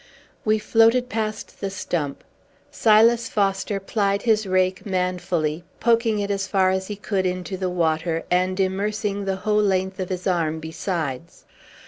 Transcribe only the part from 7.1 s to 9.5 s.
into the water, and immersing the